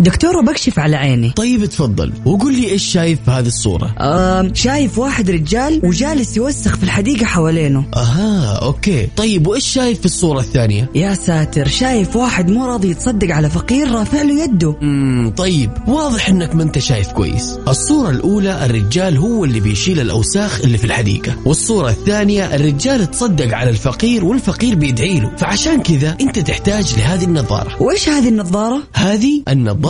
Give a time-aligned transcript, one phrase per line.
[0.00, 1.30] دكتورة بكشف على عيني.
[1.30, 2.12] طيب تفضل.
[2.24, 7.26] وقول لي إيش شايف في هذه الصورة؟ آه شايف واحد رجال وجالس يوسخ في الحديقة
[7.26, 7.84] حوالينه.
[7.96, 9.08] أها okay.
[9.16, 13.90] طيب وإيش شايف في الصورة الثانية؟ يا ساتر شايف واحد مو راضي يتصدق على فقير
[13.90, 14.76] رافع له يده.
[14.82, 15.70] امم طيب.
[15.86, 17.58] واضح إنك ما أنت شايف كويس.
[17.68, 21.36] الصورة الأولى الرجال هو اللي بيشيل الأوساخ اللي في الحديقة.
[21.44, 25.36] والصورة الثانية الرجال تصدق على الفقير والفقير بيدعي له.
[25.36, 27.82] فعشان كذا أنت تحتاج لهذه النظارة.
[27.82, 29.89] وإيش هذه النظارة؟ هذه النظارة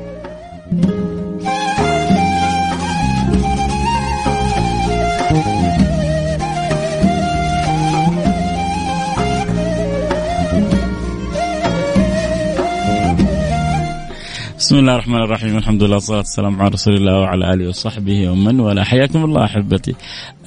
[14.71, 15.57] بسم الله الرحمن الرحيم.
[15.57, 19.95] الحمد لله والصلاة والسلام على رسول الله وعلى آله وصحبه ومن ولا حياكم الله أحبتي.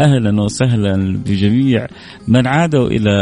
[0.00, 1.86] أهلا وسهلا بجميع
[2.28, 3.14] من عادوا إلى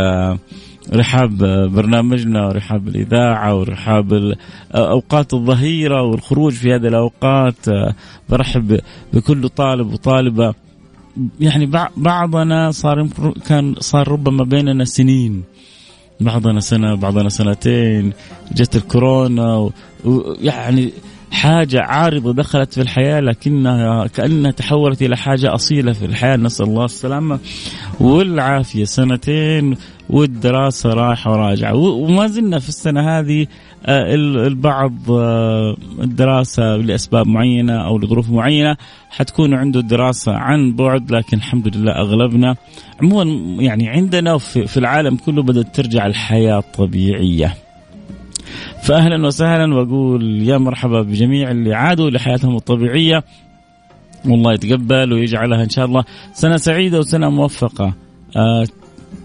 [0.95, 1.39] رحاب
[1.75, 4.35] برنامجنا ورحاب الإذاعة ورحاب
[4.75, 7.67] أوقات الظهيرة والخروج في هذه الأوقات.
[8.29, 8.81] برحب
[9.13, 10.55] بكل طالب وطالبة.
[11.41, 13.09] يعني بعضنا صار
[13.47, 15.43] كان صار ربما بيننا سنين.
[16.21, 18.13] بعضنا سنة بعضنا سنتين
[18.53, 19.71] جت الكورونا
[20.05, 20.93] ويعني
[21.33, 26.37] حاجة عارضة دخلت في الحياة لكنها كأنها تحولت إلى حاجة أصيلة في الحياة.
[26.37, 27.39] نسأل الله السلامة
[28.01, 28.85] والعافية.
[28.85, 29.77] سنتين
[30.11, 31.75] والدراسة رايحة وراجعة.
[31.75, 33.47] وما زلنا في السنة هذه
[33.87, 34.15] آه،
[34.47, 38.77] البعض آه، الدراسة لأسباب معينة أو لظروف معينة
[39.11, 42.57] حتكون عنده دراسة عن بعد لكن الحمد لله أغلبنا
[43.03, 47.55] عموما يعني عندنا في العالم كله بدأت ترجع الحياة الطبيعية.
[48.83, 53.25] فأهلا وسهلا وأقول يا مرحبا بجميع اللي عادوا لحياتهم الطبيعية.
[54.27, 57.95] والله يتقبل ويجعلها إن شاء الله سنة سعيدة وسنة موفقة.
[58.37, 58.67] آه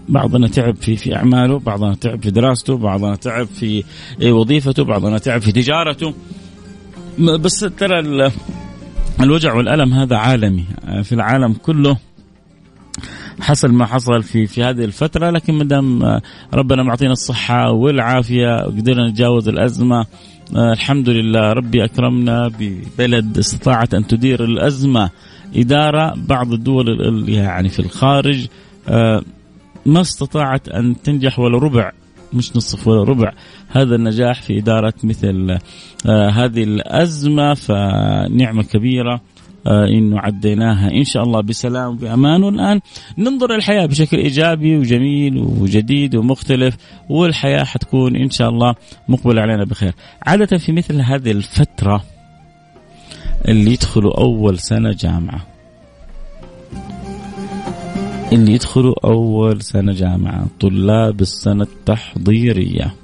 [0.08, 3.84] بعضنا تعب في في أعماله، بعضنا تعب في دراسته، بعضنا تعب في
[4.22, 6.14] وظيفته، بعضنا تعب في تجارته.
[7.18, 8.30] بس ترى
[9.20, 10.64] الوجع والألم هذا عالمي
[11.02, 11.96] في العالم كله.
[13.40, 16.20] حصل ما حصل في في هذه الفترة لكن ما دام
[16.54, 20.06] ربنا معطينا الصحة والعافية وقدرنا نتجاوز الأزمة
[20.56, 25.10] الحمد لله ربي أكرمنا ببلد استطاعت أن تدير الأزمة
[25.56, 28.46] إدارة بعض الدول يعني في الخارج
[29.86, 31.92] ما استطاعت أن تنجح ولا ربع
[32.32, 33.32] مش نصف ولا ربع
[33.68, 35.58] هذا النجاح في إدارة مثل
[36.06, 39.14] آه هذه الأزمة فنعمة كبيرة.
[39.14, 39.20] آه
[39.66, 40.90] انه عديناها.
[40.90, 42.42] إن شاء الله بسلام وبأمان.
[42.42, 42.80] والآن
[43.18, 46.76] ننظر الحياة بشكل إيجابي وجميل وجديد ومختلف
[47.08, 48.74] والحياة حتكون إن شاء الله
[49.08, 49.92] مقبله علينا بخير.
[50.26, 52.04] عادة في مثل هذه الفترة
[53.48, 55.46] اللي يدخلوا أول سنة جامعة.
[58.32, 60.46] اللي يدخلوا أول سنة جامعة.
[60.60, 62.94] طلاب السنة التحضيرية.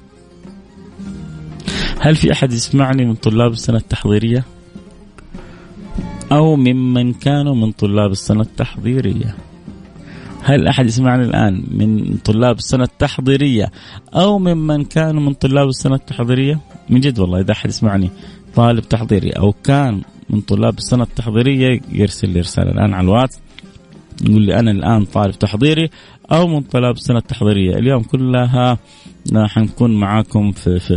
[1.99, 4.43] هل في أحد يسمعني من طلاب السنة التحضيرية؟
[6.31, 9.35] أو ممن كانوا من طلاب السنة التحضيرية.
[10.43, 13.71] هل أحد يسمعني الآن من طلاب السنة التحضيرية
[14.13, 16.59] أو ممن كانوا من طلاب السنة التحضيرية؟
[16.89, 18.09] من جد والله إذا أحد يسمعني.
[18.55, 23.39] طالب تحضيري أو كان من طلاب السنة التحضيرية يرسل لي رسالة الآن على الواتس.
[24.21, 25.89] يقول لي أنا الآن طالب تحضيري
[26.31, 27.75] أو من طلاب السنة التحضيرية.
[27.75, 28.77] اليوم كلها
[29.35, 30.95] حنكون معاكم في في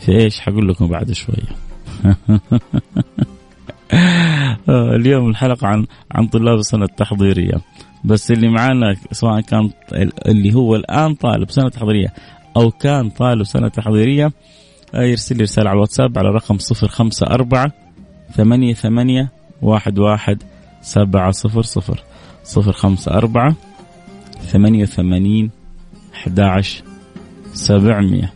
[0.00, 1.56] في إيش؟ حقول لكم بعد شوية.
[4.68, 7.54] اليوم الحلقة عن عن طلاب السنة التحضيرية.
[8.04, 9.70] بس اللي معانا سواء كان
[10.26, 12.14] اللي هو الآن طالب سنة تحضيرية
[12.56, 14.32] أو كان طالب سنة تحضيرية
[14.94, 17.70] يرسل لي رسالة على الواتساب على رقم 054
[18.34, 19.32] ثمانية ثمانية
[19.62, 20.42] واحد واحد
[20.82, 22.02] سبعة صفر صفر.
[22.44, 23.54] صفر خمسة أربعة
[24.40, 25.50] ثمانية وثمانين
[26.14, 26.82] أحد عشر
[27.52, 28.32] سبعمية.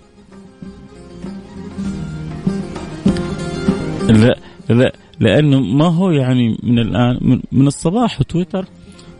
[4.08, 8.64] لا لا لأنه ما هو يعني من الآن من, الصباح وتويتر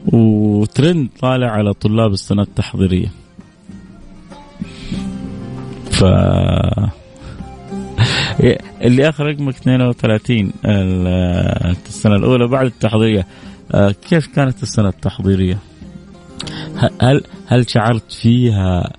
[0.07, 3.13] وترند طالع على طلاب السنة التحضيرية
[5.91, 6.05] ف
[8.87, 10.53] اللي آخر رقمك 32
[11.87, 13.27] السنة الأولى بعد التحضيرية
[13.75, 15.59] آه، كيف كانت السنة التحضيرية؟
[17.01, 18.93] هل هل شعرت فيها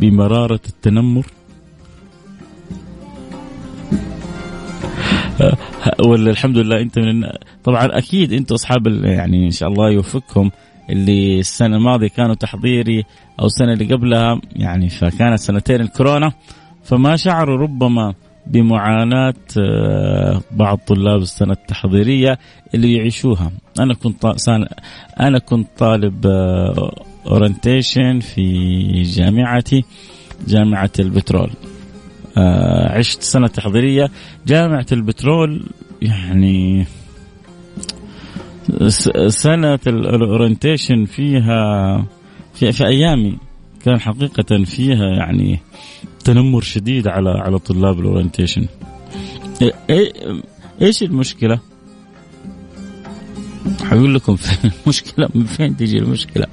[0.00, 1.26] بمرارة التنمر؟
[6.08, 7.24] ولا الحمد لله انت من
[7.64, 10.50] طبعا أكيد أنتم أصحاب يعني إن شاء الله يوفقكم
[10.90, 13.04] اللي السنة الماضية كانوا تحضيري
[13.40, 16.32] أو السنة اللي قبلها يعني فكانت سنتين الكورونا.
[16.82, 18.14] فما شعروا ربما
[18.46, 22.38] بمعاناة آه، بعض طلاب السنة التحضيرية
[22.74, 23.52] اللي يعيشوها.
[23.80, 24.36] أنا كنت
[25.20, 26.26] أنا كنت طالب
[27.26, 29.84] orientation في جامعتي
[30.48, 31.50] جامعة البترول.
[31.50, 31.79] آه،
[32.90, 34.10] عشت سنة تحضيرية.
[34.46, 35.62] جامعة البترول
[36.02, 36.86] يعني
[39.28, 41.96] سنة ال orientation فيها
[42.54, 43.38] في, في أيامي
[43.84, 45.60] كان حقيقة فيها يعني
[46.24, 48.66] تنمر شديد على على طلاب الاورنتيشن
[50.82, 51.60] إيش المشكلة؟
[53.84, 56.46] حقول لكم فين المشكلة من فين تجي المشكلة؟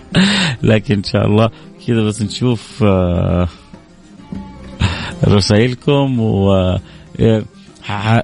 [0.63, 1.49] لكن إن شاء الله
[1.87, 3.47] كذا بس نشوف آه،
[5.23, 6.51] رسائلكم و
[7.19, 7.43] آه،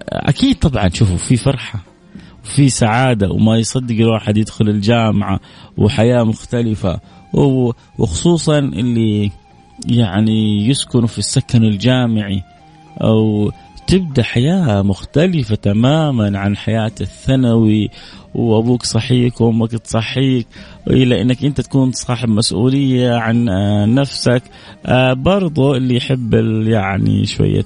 [0.09, 1.79] أكيد طبعا شوفوا في فرحة
[2.43, 5.39] وفي سعادة وما يصدق الواحد يدخل الجامعة
[5.77, 6.99] وحياة مختلفة
[7.97, 9.31] وخصوصا اللي
[9.85, 12.43] يعني يسكنوا في السكن الجامعي
[13.01, 13.51] أو
[13.87, 17.89] تبدأ حياة مختلفة تماما عن حياة الثانوي
[18.35, 20.47] وأبوك صحيك وأمك تصحيك
[20.87, 24.43] إلى إنك أنت تكون صاحب مسؤولية عن آه، نفسك.
[24.85, 26.33] آه، برضو اللي يحب
[26.67, 27.65] يعني شوية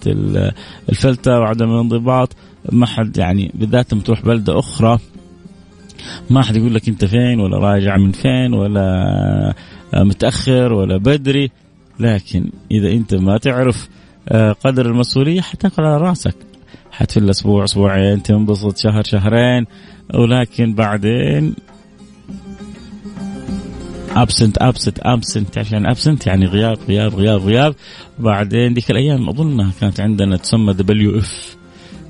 [0.90, 2.36] الفلتة وعدم الانضباط
[2.72, 5.00] ما حد يعني بالذات لما تروح بلدة أخرى
[6.30, 8.84] ما حد يقول لك أنت فين ولا راجع من فين ولا
[9.94, 11.52] آه، متأخر ولا بدري.
[12.00, 13.90] لكن إذا أنت ما تعرف
[14.66, 16.36] قدر المسؤولية حتاكل على رأسك.
[16.92, 19.66] حتفل أسبوع أسبوعين تنبسط شهر شهرين.
[20.14, 21.56] ولكن بعدين
[24.22, 25.58] absent absent absent.
[25.58, 27.76] عشان absent يعني غياب غياب غياب غياب.
[28.20, 31.58] بعدين ذيك الأيام أظنها كانت عندنا تسمى WF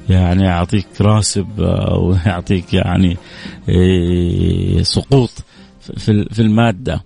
[0.09, 3.17] يعني يعطيك راسب أو يعطيك يعني
[3.69, 5.31] إيه، سقوط
[5.97, 7.03] في المادة.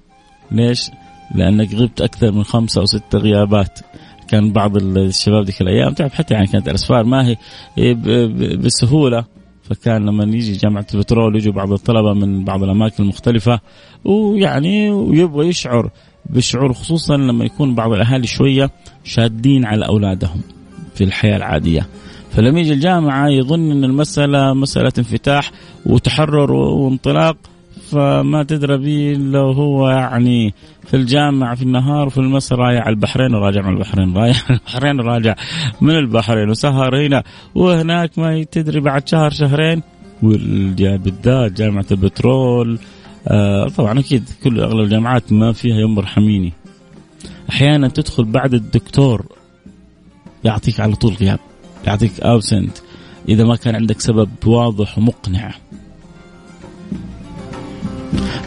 [0.51, 0.92] ليش؟
[1.36, 3.80] لأنك غبت أكثر من خمسة أو ستة غيابات.
[4.27, 7.03] كان بعض الشباب ذيك الأيام تعرف حتى يعني كانت الأسفار.
[7.03, 7.38] ما هي
[7.77, 7.94] إيه،
[8.56, 9.25] بسهولة.
[9.72, 13.60] فكان لما يجي جامعة البترول يجوا بعض الطلبة من بعض الأماكن المختلفة
[14.06, 15.90] ويعني ويبغى يشعر
[16.30, 18.72] بشعور خصوصا لما يكون بعض الأهالي شوية
[19.04, 20.42] شادين على أولادهم
[20.96, 21.88] في الحياة العادية.
[22.32, 25.52] فلما يجي الجامعة يظن إن المسألة مسألة انفتاح
[25.86, 27.38] وتحرر وانطلاق
[27.92, 30.54] فما تدرى به الا هو يعني
[30.88, 35.00] في الجامعة في النهار وفي المساء رايح على البحرين وراجع من البحرين رايح على البحرين
[35.00, 35.36] وراجع
[35.82, 37.24] من البحرين وسهر هنا
[37.56, 39.82] وهناك ما تدري بعد شهر شهرين
[40.22, 42.80] بالذات جامعة البترول
[43.28, 46.54] آه طبعا أكيد كل أغلب الجامعات ما فيها يوم مرحميني.
[47.50, 49.26] أحيانا تدخل بعد الدكتور
[50.44, 51.40] يعطيك على طول غياب
[51.88, 52.78] يعطيك ابسنت
[53.30, 55.54] إذا ما كان عندك سبب واضح ومقنع.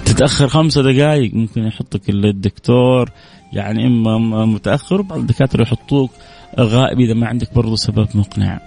[0.04, 3.10] تتأخر خمسة دقائق ممكن يحطك الدكتور
[3.52, 6.10] يعني إما متأخر وبعض الدكاترة يحطوك
[6.60, 8.60] غائب إذا ما عندك برضو سبب مقنع.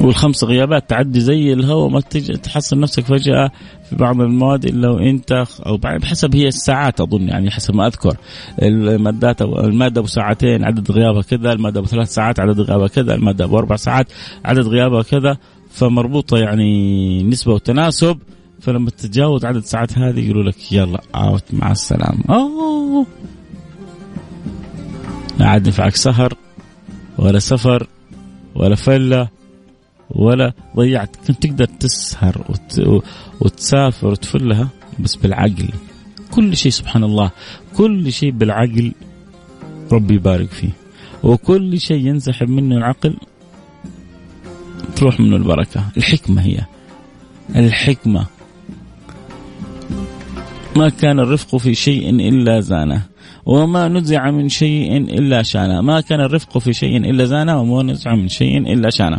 [0.00, 2.00] والخمس غيابات تعدي زي الهواء ما
[2.42, 3.50] تحصل نفسك فجأة
[3.90, 8.16] في بعض المواد إلا وانت أو بحسب هي الساعات أظن يعني حسب ما أذكر.
[8.62, 13.14] المادات أو المادة أبو ساعتين عدد غيابها كذا، المادة أبو ثلاث ساعات عدد غيابها كذا،
[13.14, 14.12] المادة أبو أربع ساعات
[14.44, 15.36] عدد غيابها كذا،
[15.70, 18.18] فمربوطة يعني نسبة وتناسب.
[18.62, 22.24] فلما تتجاوز عدد الساعات هذه يقولوا لك يلا اوت مع السلامة.
[25.38, 26.34] لا عاد نفعك سهر
[27.18, 27.86] ولا سفر
[28.54, 29.28] ولا فلة
[30.10, 31.16] ولا ضيعت.
[31.16, 33.02] كنت تقدر تسهر وت...
[33.40, 34.68] وتسافر وتفلها
[35.00, 35.68] بس بالعقل.
[36.30, 37.30] كل شيء سبحان الله
[37.76, 38.92] كل شيء بالعقل
[39.92, 40.70] ربي يبارك فيه.
[41.22, 43.16] وكل شيء ينسحب منه العقل
[44.96, 45.84] تروح منه البركة.
[45.96, 46.60] الحكمة هي.
[47.56, 48.26] الحكمة.
[50.76, 53.02] ما كان الرفق في شيء إلا زانه
[53.46, 55.80] وما نزع من شيء إلا شانه.
[55.80, 59.18] ما كان الرفق في شيء إلا زانه وما نزع من شيء إلا شانه.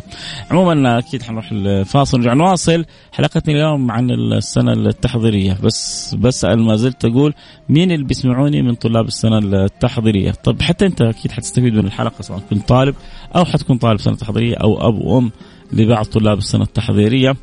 [0.52, 2.86] عموما أكيد حنروح الفاصل نرجع نواصل.
[3.12, 5.58] حلقتنا اليوم عن السنة التحضيرية.
[5.64, 7.34] بس بسأل ما زلت أقول
[7.70, 10.32] مين اللي بيسمعوني من طلاب السنة التحضيرية.
[10.32, 12.96] طب حتى أنت أكيد حتستفيد من الحلقة سواء كنت طالب
[13.36, 15.32] أو حتكون طالب سنة تحضيرية أو أب وأم
[15.72, 17.36] لبعض طلاب السنة التحضيرية.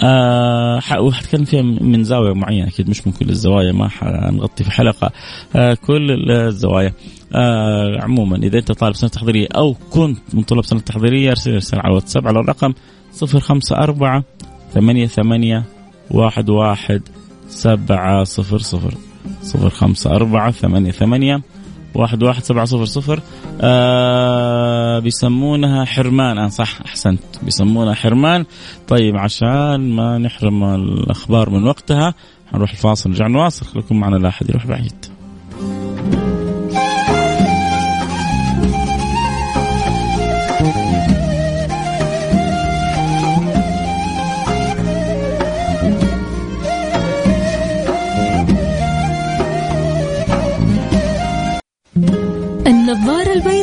[0.00, 5.10] أه وحتكلم فيها من زاوية معينة أكيد مش من كل الزوايا ما حنغطي في حلقة.
[5.56, 6.92] أه كل الزوايا.
[7.34, 11.82] أه عموما إذا أنت طالب سنة تحضيرية أو كنت من طلاب سنة تحضيرية أرسل رسالة
[11.82, 12.72] على الواتساب على الرقم
[13.22, 14.22] 054
[14.74, 15.62] 88
[16.20, 17.00] 11
[17.48, 18.24] 700
[19.54, 21.42] 054 88
[21.94, 23.20] واحد واحد سبعة صفر صفر.
[23.60, 26.38] آه بيسمونها حرمان.
[26.38, 27.20] آه صح أحسنت.
[27.42, 28.44] بيسمونها حرمان.
[28.88, 32.14] طيب عشان ما نحرم الأخبار من وقتها
[32.54, 33.10] نروح الفاصل.
[33.10, 33.66] نرجع نواصل.
[33.66, 35.13] خليكم معنا لا أحد يروح بعيد.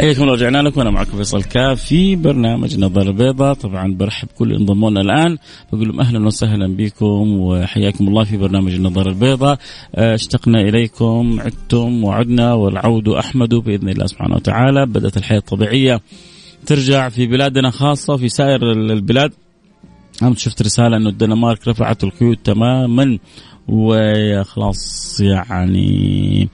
[0.00, 0.78] حياكم الله رجعنا لكم.
[0.78, 5.38] وأنا معكم فيصل كاف في برنامج نظر البيضاء طبعا برحب كل انضموا لنا الآن.
[5.72, 9.58] بقول لهم أهلا وسهلا بكم وحياكم الله في برنامج النظر البيضاء
[9.94, 14.86] آه، اشتقنا إليكم عدتم وعدنا والعود أحمد بإذن الله سبحانه وتعالى.
[14.86, 16.00] بدأت الحياة الطبيعيه
[16.66, 19.32] ترجع في بلادنا خاصة في سائر البلاد.
[20.22, 23.18] أمس شفت رسالة أنه الدنمارك رفعت القيود تماما.
[23.68, 26.48] وخلاص يعني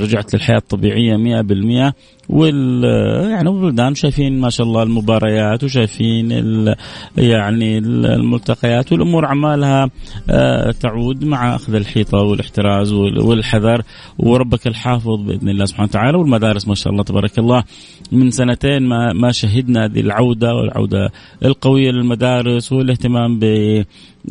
[0.00, 1.94] رجعت للحياة الطبيعية مئة بالمئة
[2.28, 2.84] وال
[3.30, 6.74] يعني البلدان شايفين ما شاء الله المباريات وشايفين ال
[7.16, 9.90] يعني الملتقيات والأمور عمالها
[10.30, 13.82] آه، تعود مع أخذ الحيطة والاحتراز والحذر
[14.18, 16.18] وربك الحافظ بإذن الله سبحانه وتعالى.
[16.18, 17.64] والمدارس ما شاء الله تبارك الله
[18.12, 21.10] من سنتين ما ما شهدنا هذه العودة والعودة
[21.44, 23.44] القوية للمدارس والاهتمام ب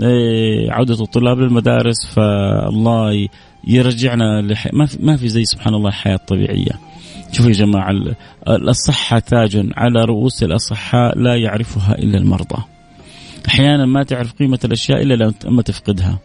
[0.04, 2.06] آه، عودة الطلاب للمدارس.
[2.06, 3.28] فالله
[3.68, 4.74] يرجعنا لح...
[4.74, 6.80] ما في ما في زي سبحان الله الحياة الطبيعيه
[7.32, 7.92] شوفوا يا جماعة
[8.48, 12.64] الصحة تاج على رؤوس الأصحاء لا يعرفها إلا المرضى.
[13.48, 16.20] أحيانا ما تعرف قيمة الأشياء إلا لما تفقدها.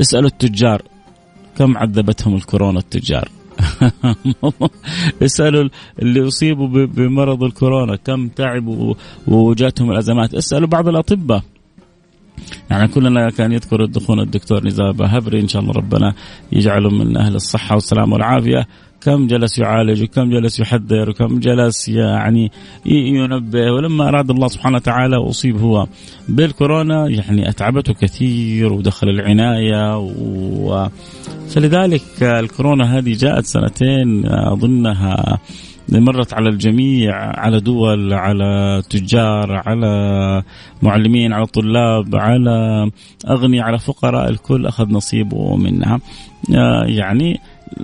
[0.00, 0.82] اسألوا التجار
[1.58, 3.28] كم عذبتهم الكورونا التجار؟
[5.22, 5.68] اسألوا
[6.02, 8.94] اللي أصيبوا بمرض الكورونا كم تعبوا
[9.26, 10.34] وجاتهم الأزمات.
[10.34, 11.42] اسألوا بعض الأطباء.
[12.70, 16.14] يعني كلنا كان يذكر الدخول الدكتور نزار بهبري إن شاء الله ربنا
[16.52, 18.66] يجعله من أهل الصحة والسلامه والعافية.
[19.00, 22.50] كم جلس يعالج وكم جلس يحذر وكم جلس يعني
[22.86, 23.72] ينبه.
[23.72, 25.86] ولما أراد الله سبحانه وتعالى أصيب هو
[26.28, 30.88] بالكورونا يعني أتعبته كثير ودخل العناية و
[31.48, 35.38] فلذلك الكورونا هذه جاءت سنتين أظنها
[35.88, 40.42] مرت على الجميع على دول على تجار على
[40.82, 42.90] معلمين على طلاب على
[43.28, 46.00] أغنياء على فقراء الكل أخذ نصيبه منها.
[46.86, 47.40] يعني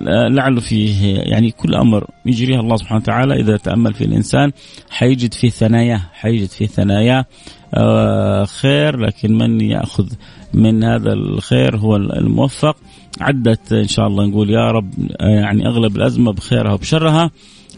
[0.07, 3.41] لعله فيه يعني كل أمر يجريها الله سبحانه وتعالى.
[3.41, 4.53] إذا تأمل في الإنسان
[4.91, 7.25] حيجد في ثناياه حيجد في ثناياه
[7.75, 10.07] آه، خير لكن من يأخذ
[10.55, 12.77] من هذا الخير هو الموفق.
[13.21, 14.91] عدت إن شاء الله نقول يا رب
[15.21, 17.31] آه، يعني أغلب الأزمة بخيرها وبشرها.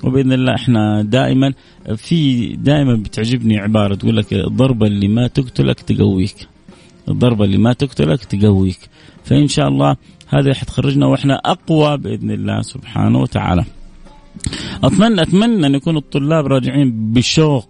[0.04, 1.52] وبإذن الله إحنا دائما
[1.96, 6.48] في دائما بتعجبني عبارة تقول لك الضربة اللي ما تقتلك تقويك.
[7.08, 8.78] الضربة اللي ما تقتلك تقويك.
[9.24, 9.96] فإن شاء الله
[10.28, 13.64] هذه حتخرجنا وإحنا أقوى بإذن الله سبحانه وتعالى.
[14.84, 17.68] أتمنى أتمنى أن يكون الطلاب راجعين بشوق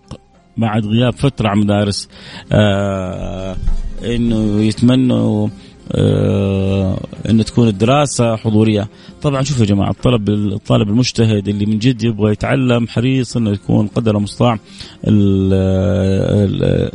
[0.56, 2.08] بعد غياب فترة عن مدارس.
[2.52, 3.56] آه
[4.04, 5.48] إنه يتمنوا
[5.92, 8.88] آه انه تكون الدراسة حضورية.
[9.22, 13.86] طبعا شوفوا يا جماعة الطلب الطالب المجتهد اللي من جد يبغى يتعلم حريص إنه يكون
[13.86, 14.58] قدر المستطاع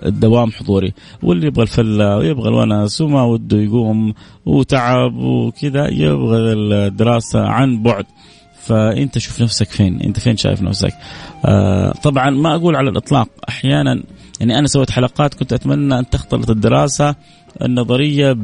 [0.06, 0.94] الدوام حضوري.
[1.24, 4.14] واللي يبغى الفلة ويبغى الونس وما وده يقوم
[4.46, 8.06] وتعب وكذا يبغى الدراسة عن بعد.
[8.66, 10.94] فأنت شوف نفسك فين أنت فين شايف نفسك؟
[11.46, 14.04] آه طبعا ما أقول على الإطلاق أحيانا
[14.40, 17.16] يعني أنا سويت حلقات كنت أتمنى أن تختلط الدراسة
[17.62, 18.38] النظرية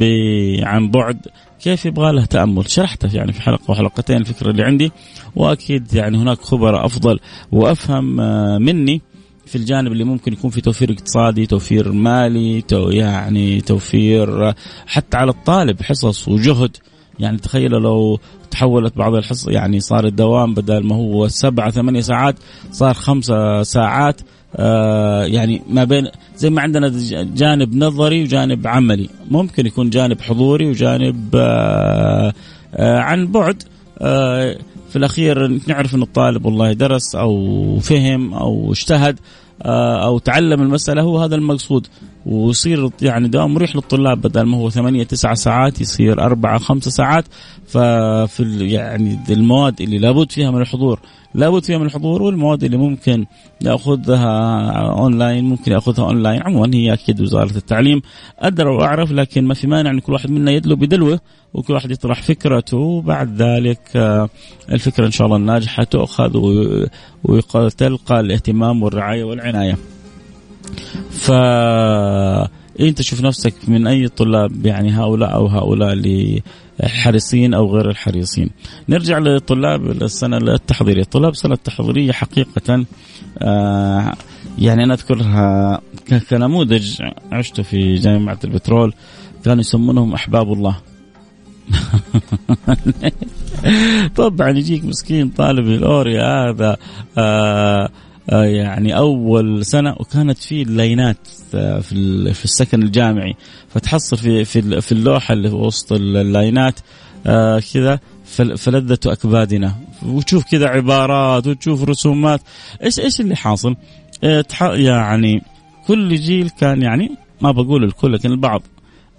[0.63, 1.27] عن بعد.
[1.59, 4.91] كيف يبغى له تأمل؟ شرحته يعني في حلقة وحلقتين الفكرة اللي عندي.
[5.35, 7.19] وأكيد يعني هناك خبراء أفضل
[7.51, 9.01] وأفهم آه، مني
[9.45, 14.55] في الجانب اللي ممكن يكون في توفير اقتصادي توفير مالي تو يعني توفير آه،
[14.87, 16.77] حتى على الطالب حصص وجهد.
[17.19, 18.19] يعني تخيلوا لو
[18.51, 22.35] تحولت بعض الحصص يعني صار الدوام بدل ما هو سبعة ثمانية ساعات
[22.71, 24.21] صار خمسة ساعات
[24.55, 26.91] آه يعني ما بين زي ما عندنا
[27.35, 29.09] جانب نظري وجانب عملي.
[29.31, 32.33] ممكن يكون جانب حضوري وجانب آه
[32.75, 33.63] آه عن بعد
[33.99, 34.57] آه
[34.89, 39.19] في الأخير نعرف إن الطالب والله درس أو فهم أو اجتهد
[39.63, 41.87] آه، أو تعلم المسألة هو هذا المقصود.
[42.25, 47.25] ويصير يعني دوام مريح للطلاب بدل ما هو ثمانية تسعة ساعات يصير أربعة خمسة ساعات.
[47.67, 50.99] ففي يعني المواد اللي لابد فيها من الحضور.
[51.33, 53.25] لابد فيها من الحضور والمواد اللي ممكن
[53.61, 56.41] ياخذها أونلاين ممكن يأخذها أونلاين.
[56.41, 58.01] عموما هي أكيد وزارة التعليم.
[58.39, 61.19] ادرى واعرف لكن ما في مانع إن كل واحد منا يدلو بدلوه
[61.53, 62.77] وكل واحد يطرح فكرته.
[62.77, 64.29] وبعد ذلك آه،
[64.71, 66.37] الفكرة إن شاء الله الناجحة تؤخذ
[67.23, 69.77] وتلقى الاهتمام والرعاية والعناية.
[71.11, 71.31] ف
[72.79, 76.41] انت تشوف نفسك من أي طلاب يعني هؤلاء أو هؤلاء اللي
[76.83, 78.49] حريصين أو غير الحريصين.
[78.89, 82.85] نرجع لطلاب السنة التحضيرية، طلاب السنة التحضيرية حقيقة
[83.41, 84.13] آه
[84.59, 85.81] يعني أنا أذكرها
[86.29, 87.01] كنموذج
[87.31, 88.93] عشت في جامعة البترول
[89.45, 90.77] كانوا يسمونهم أحباب الله.
[94.15, 96.77] طبعا يجيك مسكين طالب الاوريا هذا
[97.17, 97.89] آه
[98.29, 101.17] يعني أول سنة وكانت في اللاينات
[101.55, 103.35] آه، في في السكن الجامعي.
[103.69, 106.79] فتحصل في في في اللوحة اللي وسط اللاينات
[107.27, 107.99] آه كذا
[108.55, 109.75] فلذة أكبادنا.
[110.05, 112.41] وتشوف كذا عبارات وتشوف رسومات.
[112.83, 113.75] إيش إيش اللي حاصل؟
[114.23, 115.41] آه يعني
[115.87, 117.11] كل جيل كان يعني
[117.41, 118.61] ما بقول الكل لكن البعض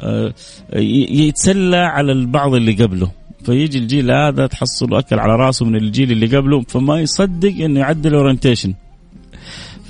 [0.00, 0.34] آه
[0.72, 3.10] يتسلى على البعض اللي قبله.
[3.44, 8.14] فيجي الجيل هذا تحصله أكل على راسه من الجيل اللي قبله فما يصدق إنه يعدل
[8.14, 8.74] orientation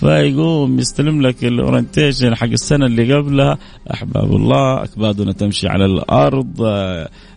[0.02, 3.58] فيقوم يستلم لك ال orientation حق السنة اللي قبلها.
[3.94, 6.60] أحباب الله أكبادنا تمشي على الأرض.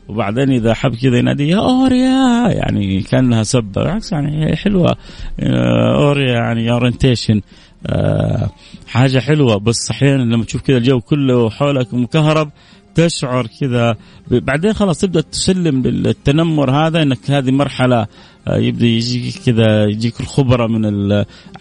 [0.07, 2.49] وبعدين إذا حب كذا ينادي يا أوريا!
[2.49, 3.81] يعني كأنها سبة.
[3.83, 4.95] بالعكس يعني حلوة.
[5.97, 7.41] أوريا يعني اورنتيشن
[7.87, 8.49] آه
[8.87, 9.57] حاجة حلوة.
[9.57, 12.51] بس أحيانا لما تشوف كذا الجو كله حولك مكهرب
[12.95, 13.95] تشعر كذا.
[14.31, 18.07] بعدين خلاص تبدأ تسلم للتنمر هذا إنك هذه مرحلة
[18.47, 21.11] آه، يبدأ يجيك كذا يجيك الخبراء من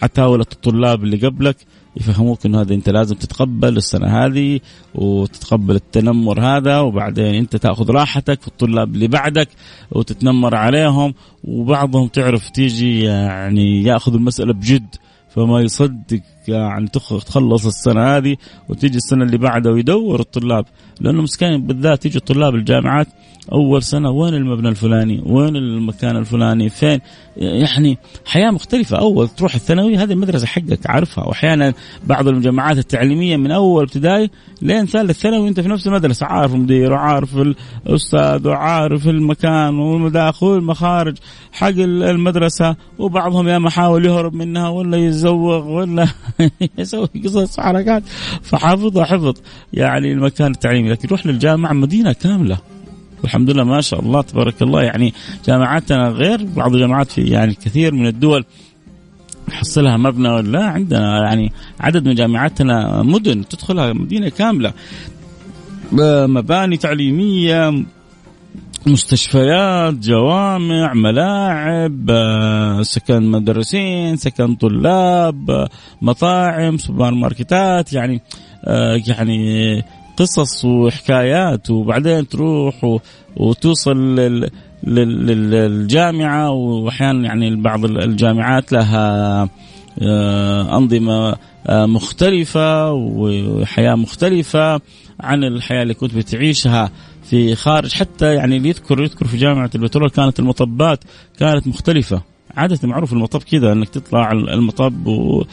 [0.01, 1.57] عتاوله الطلاب اللي قبلك
[1.97, 4.59] يفهموك إنه هذا أنت لازم تتقبل السنة هذه
[4.95, 9.47] وتتقبل التنمر هذا وبعدين أنت تأخذ راحتك في الطلاب اللي بعدك
[9.91, 11.13] وتتنمر عليهم
[11.43, 14.95] وبعضهم تعرف تيجي يعني ياخذ المسألة بجد.
[15.35, 18.35] فما يصدق يعني تخلص السنة هذه
[18.69, 20.65] وتيجي السنة اللي بعدها ويدور الطلاب
[21.01, 23.07] لأنه مسكين بالذات يجي طلاب الجامعات
[23.51, 26.99] أول سنة وين المبنى الفلاني؟ وين المكان الفلاني؟ فين؟
[27.37, 28.97] يعني حياة مختلفة.
[28.97, 31.27] أول تروح الثانوي هذه المدرسة حقك عارفها.
[31.27, 31.73] وأحيانا
[32.03, 34.29] بعض الجامعات التعليمية من أول ابتدائي
[34.61, 36.25] لين ثالث ثانوي انت في نفس المدرسة.
[36.25, 37.37] عارف المدير وعارف
[37.87, 41.17] الأستاذ وعارف المكان والمداخل والمخارج
[41.51, 42.75] حق المدرسة.
[42.99, 46.07] وبعضهم يا محاول يهرب منها ولا يزوغ ولا
[46.77, 48.03] يسوي قصص حركات.
[48.41, 49.33] فحافظها حفظ
[49.73, 50.89] يعني المكان التعليمي.
[50.89, 52.74] لكن يروح للجامعة مدينة كاملة.
[53.25, 54.81] والحمد لله ما شاء الله تبارك الله.
[54.81, 55.13] يعني
[55.45, 58.45] جامعاتنا غير بعض الجامعات في يعني كثير من الدول
[59.49, 64.73] نحصلها مبنى ولا عندنا يعني عدد من جامعاتنا مدن تدخلها مدينة كاملة.
[66.27, 67.85] مباني تعليمية
[68.87, 72.11] مستشفيات جوامع ملاعب
[72.81, 75.67] سكن مدرسين سكن طلاب
[76.01, 78.21] مطاعم سوبر ماركتات يعني
[79.07, 79.83] يعني
[80.17, 82.99] قصص وحكايات وبعدين تروح
[83.37, 84.49] وتوصل لل
[84.83, 89.49] للجامعة وأحيانا يعني بعض الجامعات لها
[90.01, 91.35] آه، أنظمة
[91.67, 94.81] آه، مختلفة وحياة مختلفة
[95.19, 96.91] عن الحياة اللي كنت بتعيشها
[97.23, 97.93] في خارج.
[97.93, 101.03] حتى يعني اللي يذكر يذكر في جامعة البترول كانت المطبات
[101.39, 102.34] كانت مختلفة.
[102.57, 105.43] عادة معروف المطب كذا إنك تطلع المطب و...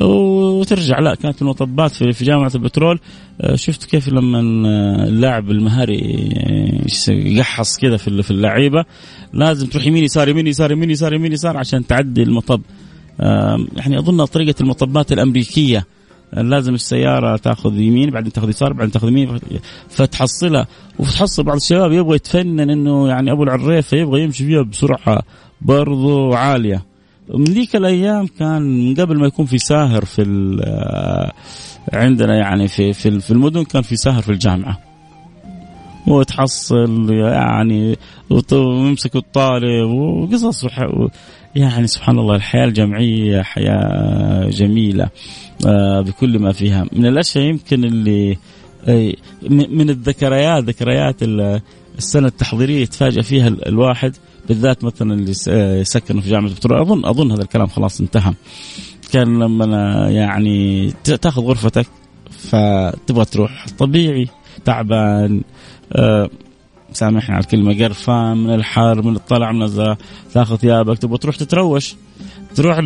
[0.00, 0.98] وترجع.
[0.98, 3.00] لا كانت المطبات في, جامعة البترول.
[3.40, 4.40] آه، شفت كيف لما
[5.08, 6.30] اللاعب المهاري
[7.08, 8.84] آه، يقحص كذا في اللعيبة
[9.32, 12.62] لازم تروح يمين يسار يمين يسار يمين يسار يمين يسار عشان تعدي المطب.
[13.76, 15.86] يعني أظن طريقة المطبات الأمريكية
[16.32, 19.38] لازم السيارة تاخذ يمين بعدين تاخذ يسار بعدين تاخذ يمين
[19.88, 20.66] فتحصلها.
[20.98, 25.22] وتحصل بعض الشباب يبغى يتفنن إنه يعني أبو العريفة يبغى يمشي فيها بسرعة
[25.60, 26.82] برضو عالية.
[27.34, 30.22] من ذيك الأيام كان من قبل ما يكون في ساهر في
[31.92, 34.78] عندنا يعني في في في المدن كان في ساهر في الجامعة.
[36.06, 37.96] وتحصل يعني
[38.52, 40.66] ويمسك الطالب وقصص
[41.54, 45.04] يعني سبحان الله الحياة الجامعية حياة جميلة.
[45.04, 45.10] آه،
[46.06, 46.86] بكل ما فيها.
[46.92, 48.36] من الأشياء يمكن اللي
[49.50, 51.16] من الذكريات ذكريات
[51.98, 54.16] السنة التحضيرية يتفاجئ فيها الواحد
[54.48, 55.34] بالذات مثلا اللي
[55.84, 58.32] سكنوا في جامعة البترول أظن أظن هذا الكلام خلاص انتهى.
[59.12, 59.66] كان لما
[60.10, 61.86] يعني تأخذ غرفتك
[62.30, 64.26] فتبغى تروح طبيعي
[64.64, 65.42] تعبان
[65.92, 66.30] أه
[66.92, 69.96] سامحني على الكلمة قرفان من الحر من الطلع من الزا
[70.34, 71.94] تاخذ ثيابك تبغى تروح تتروش.
[72.54, 72.78] تروح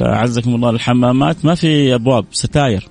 [0.00, 2.88] عزكم الله الحمامات ما في أبواب ستاير.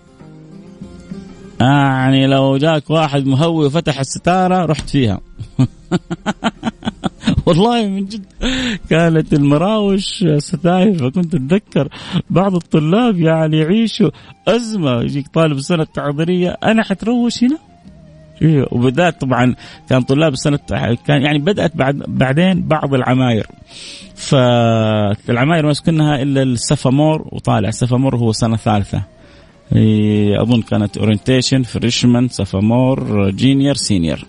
[1.62, 5.22] يعني لو جاك واحد مهوي وفتح الستارة رحت فيها.
[7.46, 8.26] والله من جد
[8.90, 11.90] كانت المراوش ستاير فكنت أتذكر
[12.30, 14.10] بعض الطلاب يعني يعيشوا
[14.48, 15.02] أزمة.
[15.02, 17.71] يجيك طالب السنة التحضيريه أنا حتروش هنا؟
[18.72, 19.56] وبالذات طبعا
[19.90, 20.60] كان طلاب السنة
[21.08, 23.48] كان يعني بدأت بعد بعدين بعض العماير.
[24.16, 29.04] فالعماير ما يسكنها إلا ال sophomore وطالع ال sophomore هو سنة ثالثة.
[29.76, 34.26] إيه أظن كانت orientation freshman sophomore junior senior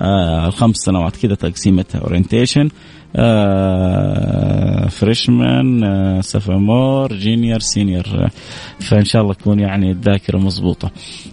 [0.00, 2.68] آه الخمس سنوات كذا تقسيمتها orientation
[3.16, 8.04] آه freshman آه sophomore junior senior
[8.80, 10.90] فإن شاء الله تكون يعني الذاكرة مضبوطه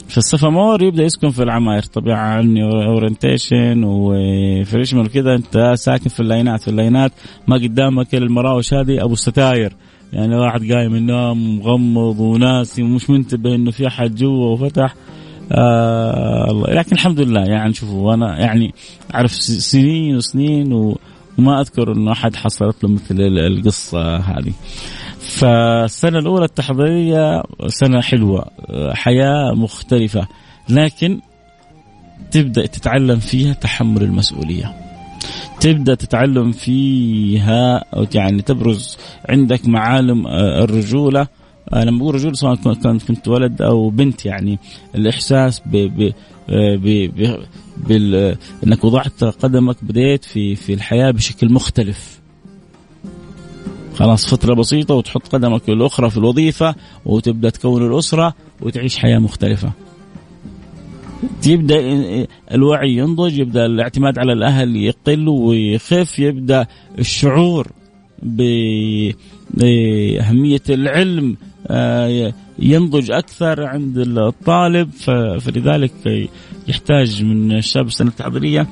[0.07, 1.83] فال sophomore يبدأ يسكن في العماير.
[1.83, 7.11] طبيعة orientation و freshman وكذا أنت ساكن في اللاينات في اللاينات
[7.47, 9.73] ما قدامك المراوش هذه أبو ستاير
[10.13, 14.95] يعني واحد قايم من النوم مغمض وناسي ومش منتبه إنه في أحد جوا وفتح.
[15.51, 18.73] آه لكن الحمد لله يعني شوفوا أنا يعني
[19.15, 24.53] أعرف سنين وسنين وما أذكر إنه أحد حصلت له مثل القصة هذه.
[25.19, 28.45] فالسنة الأولى التحضيرية سنة حلوة
[28.93, 30.27] حياة مختلفة
[30.69, 31.19] لكن
[32.31, 34.75] تبدأ تتعلم فيها تحمل المسؤولية.
[35.59, 37.83] تبدأ تتعلم فيها
[38.15, 38.97] يعني تبرز
[39.29, 41.27] عندك معالم الرجولة آه،
[41.73, 44.59] لما بقول رجل سواء كنت كنت ولد أو بنت يعني
[44.95, 46.13] الإحساس ب ب
[46.49, 47.37] ب ب
[47.87, 52.19] بال إنك وضعت قدمك بديت في في الحياة بشكل مختلف.
[53.95, 59.71] خلاص فترة بسيطة وتحط قدمك الأخرى في الوظيفة وتبدأ تكون الأسرة وتعيش حياة مختلفة.
[61.47, 61.79] يبدأ
[62.51, 66.67] الوعي ينضج يبدأ الاعتماد على الأهل يقل ويخف يبدأ
[66.99, 67.67] الشعور
[69.53, 71.37] بأهمية العلم
[72.59, 74.91] ينضج أكثر عند الطالب
[75.39, 75.91] فلذلك
[76.67, 78.67] يحتاج من الشاب السنة التحضيريه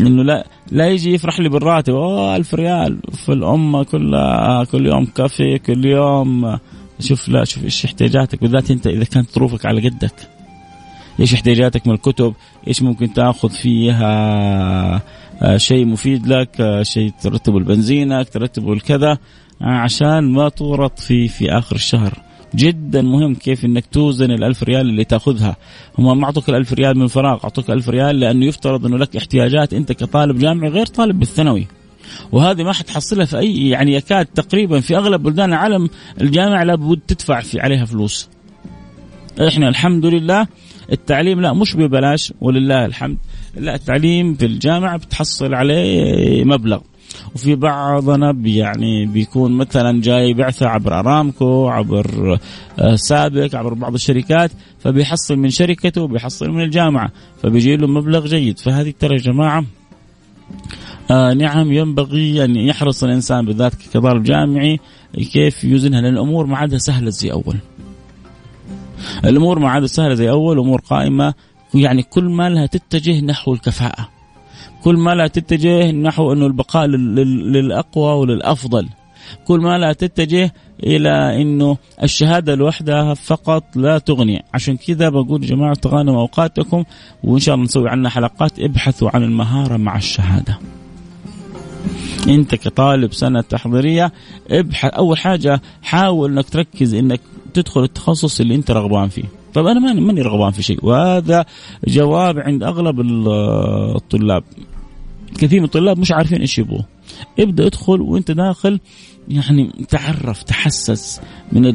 [0.00, 1.94] إنه لا لا يجي يفرح لي بالراتب.
[1.94, 6.58] أوه 1000 ريال في الأمة كلها كل يوم كافي كل يوم
[7.00, 8.40] شوف لا شوف إيش احتياجاتك.
[8.40, 10.14] بالذات أنت إذا كانت ظروفك على قدك.
[11.20, 12.34] إيش احتياجاتك من الكتب؟
[12.68, 15.02] إيش ممكن تأخذ فيها؟
[15.42, 19.18] آه، شيء مفيد لك آه، شيء ترتبه لبنزينك ترتبه لكذا
[19.60, 22.25] عشان ما تورط في في آخر الشهر.
[22.56, 25.56] جدا مهم كيف إنك توزن الألف ريال اللي تأخذها.
[25.98, 29.74] هم ما أعطوك الألف ريال من فراغ أعطوك الألف ريال لأنه يفترض إنه لك احتياجات
[29.74, 31.66] أنت كطالب جامعي غير طالب بالثانوي.
[32.32, 35.88] وهذه ما حتحصلها في أي يعني يكاد تقريبا في أغلب بلدان العالم
[36.20, 38.28] الجامعة لابد تدفع في عليها فلوس.
[39.48, 40.46] إحنا الحمد لله
[40.92, 43.18] التعليم لا مش ببلاش ولله الحمد.
[43.56, 46.80] لا التعليم في الجامعة بتحصل عليه مبلغ.
[47.34, 52.38] وفي بعضنا يعني بيكون مثلا جاي بعثة عبر أرامكو عبر
[52.78, 57.10] آه، سابق عبر بعض الشركات فبيحصل من شركته وبيحصل من الجامعة
[57.42, 58.58] فبيجي له مبلغ جيد.
[58.58, 59.64] فهذه ترى يا جماعة
[61.10, 64.80] آه نعم ينبغي أن يحرص الإنسان بالذات كطالب جامعي
[65.32, 67.56] كيف يوزنها لأن الأمور ما عادها سهلة زي أول.
[69.24, 71.34] الأمور ما عادها سهلة زي أول أمور قائمة
[71.74, 74.15] يعني كل ما لها تتجه نحو الكفاءة.
[74.84, 78.88] كل ما لا تتجه نحو انه البقاء للأقوى وللأفضل.
[79.46, 80.52] كل ما لا تتجه
[80.84, 84.44] إلى انه الشهادة لوحدها فقط لا تغني.
[84.54, 86.84] عشان كذا بقول يا جماعة تغانموا أوقاتكم
[87.24, 90.58] وإن شاء الله نسوي عنها حلقات ابحثوا عن المهارة مع الشهادة.
[92.28, 94.12] أنت كطالب سنة تحضيرية
[94.50, 94.94] ابحث.
[94.94, 97.20] أول حاجة حاول إنك تركز إنك
[97.54, 99.24] تدخل التخصص اللي أنت رغبان فيه.
[99.56, 100.78] طب أنا ماني ماني رغبان في شيء.
[100.82, 101.44] وهذا
[101.86, 103.00] جواب عند أغلب
[103.96, 104.44] الطلاب.
[105.38, 106.82] كثير من الطلاب مش عارفين إيش يبغوا.
[107.38, 108.80] ابدأ ادخل وأنت داخل
[109.28, 111.20] يعني تعرف تحسس
[111.52, 111.66] من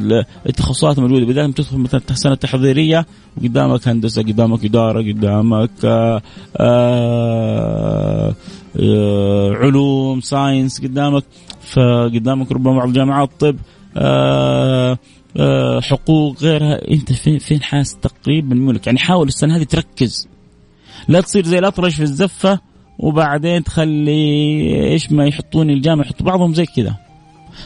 [0.46, 1.26] التخصصات الموجودة.
[1.26, 6.22] بداية تدخل مثلا سنة تحضيرية وقدامك هندسة قدامك إدارة قدامك آآ آه،
[6.56, 8.34] آآ
[8.80, 11.24] آه، علوم ساينس قدامك
[11.60, 13.56] فقدامك ربما بعض الجامعات طب
[13.96, 14.98] آه،
[15.82, 16.90] حقوق غيرها.
[16.90, 20.28] انت فين فين حاس تقريبا ملك يعني حاول السنة هذه تركز.
[21.08, 22.60] لا تصير زي الأطرش في الزفة
[22.98, 26.96] وبعدين تخلي إيش ما يحطون الجامعة يحطوا بعضهم زي كذا.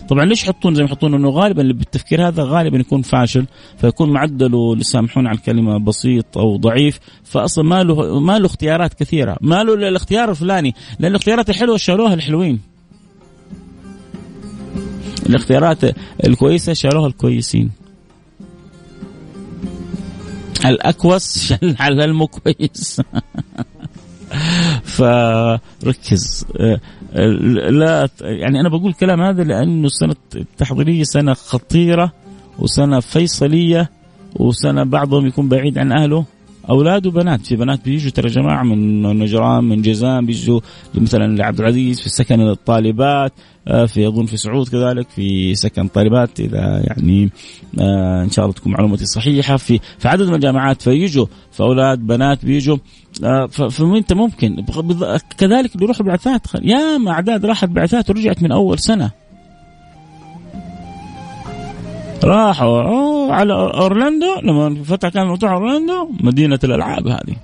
[0.09, 3.47] طبعا ليش يحطون زي ما يحطون؟ إنه غالبا اللي بالتفكير هذا غالبا يكون فاشل
[3.79, 9.37] فيكون معدله سامحون على الكلمة بسيط أو ضعيف فاصلا ما له ما له اختيارات كثيرة.
[9.41, 12.61] ما له الاختيار الفلاني لأن الاختيارات الحلوة شالوها الحلوين.
[15.27, 15.79] الاختيارات
[16.27, 17.71] الكويسة شالوها الكويسين.
[20.67, 23.01] الأكوس شال على المكويس.
[24.97, 26.47] فركز.
[27.71, 32.13] لا يعني أنا بقول الكلام هذا لأنه السنة التحضيريه سنة خطيرة
[32.59, 33.91] وسنة فيصلية
[34.37, 36.25] وسنة بعضهم يكون بعيد عن أهله.
[36.71, 37.47] أولاد وبنات.
[37.47, 40.61] في بنات بيجوا ترى جماعة من نجران من جيزان بيجوا
[40.95, 43.33] مثلا لعبد العزيز في سكن الطالبات
[43.69, 47.31] آه، في أظن في سعود كذلك في سكن طالبات إذا يعني
[47.81, 49.57] آه، إن شاء الله تكون معلوماتي صحيحة.
[49.57, 52.77] في في عدد من الجامعات فيجوا فأولاد بنات بيجوا
[53.25, 54.65] آه، فأنت ممكن
[55.39, 59.26] كذلك اللي يروحوا بعثات يا ما أعداد راحت بعثات ورجعت من أول سنة.
[62.25, 67.37] راحوا على أورلاندو لما فتح كان مفتوح أورلاندو مدينة الألعاب هذه.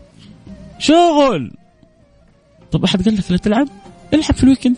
[0.78, 1.50] شغل!
[2.72, 3.68] طب أحد قال لك لا تلعب؟
[4.14, 4.76] العب في ال weekend.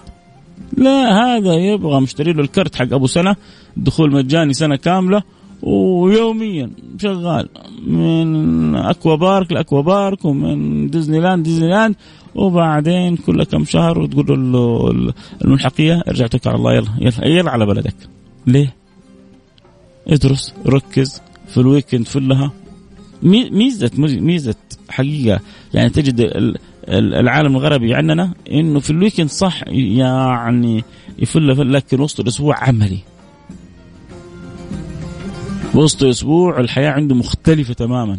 [0.76, 3.36] لا هذا يبغى مشتري له الكرت حق أبو سنة
[3.76, 5.22] دخول مجاني سنة كاملة
[5.62, 7.48] ويوميا شغال.
[7.86, 11.94] من aqua park ل aqua park ومن ديزني لاند ديزني لاند
[12.34, 14.90] وبعدين كل كم شهر وتقول له
[15.44, 17.94] الملحقية ارجع توكل على الله يلا يلا يلا على بلدك.
[18.46, 18.83] ليه؟
[20.08, 22.52] ادرس ركز في ال weekend كلها
[23.22, 24.54] ميزة ميزة
[24.88, 25.40] حقيقة
[25.74, 26.32] يعني تجد
[26.88, 30.84] العالم الغربي عندنا إنه في ال weekend صح يعني
[31.18, 32.98] يفل لكن وسط الأسبوع عملي.
[35.74, 38.18] وسط أسبوع الحياة عنده مختلفة تماما.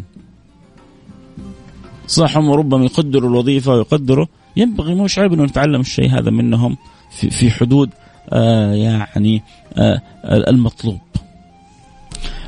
[2.06, 6.76] صح هم ربما يقدروا الوظيفة ويقدروا ينبغي مش عيب إنه نتعلم الشيء هذا منهم
[7.10, 7.90] في, في حدود
[8.30, 9.42] آه يعني
[9.74, 10.98] آه المطلوب.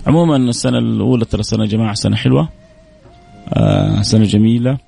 [0.08, 2.48] عموما السنة الأولى ترى سنه جماعة سنة حلوة.
[3.48, 4.78] آه سنة جميلة.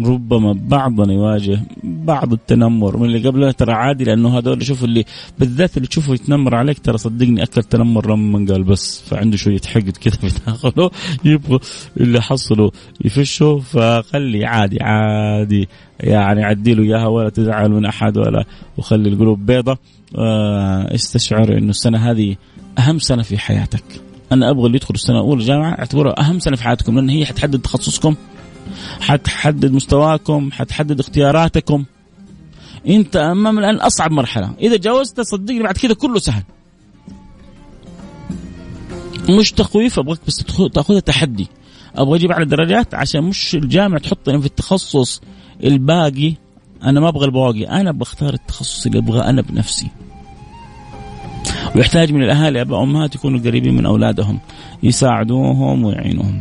[0.00, 3.50] ربما بعضنا يواجه بعض التنمر من اللي قبله.
[3.50, 5.04] ترى عادي لأنه هذول شوف اللي
[5.38, 9.96] بالذات اللي تشوفه يتنمر عليك ترى صدقني أكل تنمر لما قال بس فعنده شوية حقد
[9.96, 10.90] كذا في داخله
[11.24, 11.58] يبغى
[12.00, 12.70] اللي حصله
[13.04, 13.58] يفشه.
[13.58, 15.68] فخلي عادي عادي.
[16.00, 18.44] يعني عدي له إياها ولا تزعل من أحد ولا
[18.78, 19.78] وخلي القلوب بيضة.
[20.18, 22.36] آه استشعر إنه السنة هذه
[22.78, 24.07] أهم سنة في حياتك.
[24.32, 27.58] أنا أبغى اللي يدخل السنة الأولى جامعه أعتبرها أهم سنة في حياتكم لأن هي حتحدد
[27.58, 28.14] تخصصكم
[29.00, 31.84] حتحدد مستواكم حتحدد اختياراتكم.
[32.88, 34.50] أنت أمام الآن أصعب مرحلة.
[34.60, 36.42] إذا جاوزت صدقني بعد كذا كله سهل.
[39.30, 41.48] مش تخويف أبغاك بس تأخذها تحدي.
[41.96, 45.20] أبغى أجيب على درجات عشان مش الجامعة تحطني في التخصص
[45.64, 46.34] الباقي.
[46.82, 49.88] أنا ما أبغى البواقي أنا بختار التخصص اللي أبغاه أنا بنفسي.
[51.76, 54.38] ويحتاج من الاهالي اباء وامهات يكونوا قريبين من اولادهم
[54.82, 56.40] يساعدوهم ويعينوهم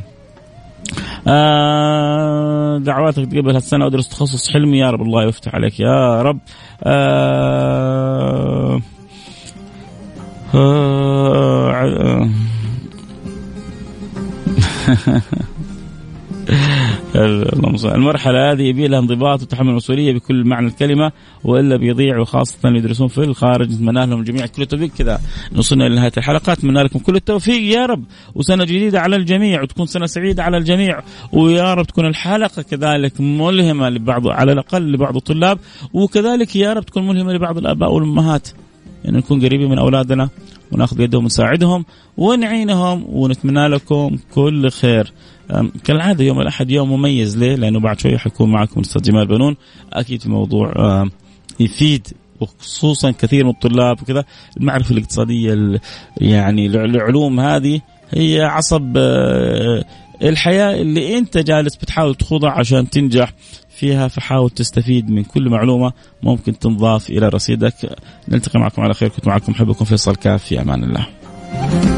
[1.27, 6.39] آه دعواتك قبل هالسنة أدرس تخصص حلمي يا رب الله يفتح عليك يا رب
[6.83, 8.81] آه
[10.55, 12.29] آه آه
[17.85, 21.11] المرحلة هذه يبي لها انضباط وتحمل مسؤولية بكل معنى الكلمة
[21.43, 24.89] وإلا بيضيع وخاصة اللي يدرسون في الخارج نتمنى لهم الجميع كل التوفيق.
[24.97, 25.21] كذا
[25.57, 27.77] وصلنا لنهاية الحلقة أتمنى لكم كل التوفيق.
[27.77, 28.03] يا رب
[28.35, 30.99] وسنة جديدة على الجميع وتكون سنة سعيدة على الجميع.
[31.33, 35.59] ويا رب تكون الحلقة كذلك ملهمة لبعض على الأقل لبعض الطلاب
[35.93, 38.47] وكذلك يا رب تكون ملهمة لبعض الآباء والأمهات.
[39.07, 40.29] يعني نكون قريبين من أولادنا
[40.71, 41.85] ونأخذ يدهم ونساعدهم
[42.17, 45.13] ونعينهم ونتمنى لكم كل خير.
[45.83, 49.55] كالعادة يوم الأحد يوم مميز ليه؟ لأنه بعد شوية حيكون معكم الاستاذ جمال بنون.
[49.93, 50.73] أكيد في موضوع
[51.59, 52.07] يفيد
[52.39, 54.25] وخصوصا كثير من الطلاب وكذا.
[54.57, 55.79] المعرفة الاقتصادية
[56.17, 59.85] يعني العلوم هذه هي عصب آه،
[60.23, 63.33] الحياة اللي أنت جالس بتحاول تخوضها عشان تنجح.
[63.77, 67.73] فيها فحاول تستفيد من كل معلومة ممكن تنضاف إلى رصيدك.
[68.29, 69.09] نلتقي معكم على خير.
[69.09, 70.43] كنت معكم حبكم فيصل كاف.
[70.43, 71.96] في أمان الله.